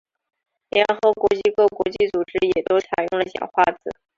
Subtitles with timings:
[0.71, 3.91] 联合国及各国际组织也都采用了简化字。